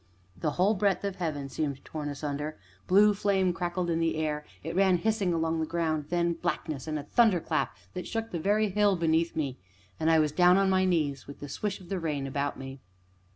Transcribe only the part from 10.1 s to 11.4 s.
was down upon my knees, with